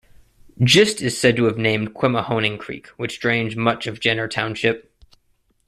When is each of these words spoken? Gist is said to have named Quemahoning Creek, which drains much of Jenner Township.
Gist 0.63 0.99
is 0.99 1.15
said 1.21 1.35
to 1.35 1.43
have 1.43 1.59
named 1.59 1.93
Quemahoning 1.93 2.57
Creek, 2.57 2.87
which 2.97 3.19
drains 3.19 3.55
much 3.55 3.85
of 3.85 3.99
Jenner 3.99 4.27
Township. 4.27 4.91